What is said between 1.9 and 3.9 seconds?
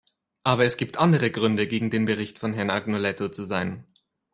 den Bericht von Herrn Agnoletto zu sein.